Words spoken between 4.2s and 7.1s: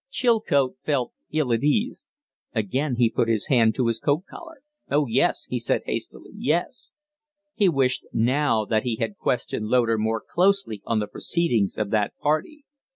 collar. "Oh yes," he said, hastily "yes."